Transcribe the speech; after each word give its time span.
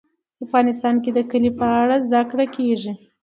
افغانستان 0.45 0.95
کې 1.03 1.09
د 1.13 1.19
کلي 1.31 1.51
په 1.59 1.65
اړه 1.81 1.95
زده 2.05 2.21
کړه 2.29 2.45
کېږي. 2.55 2.91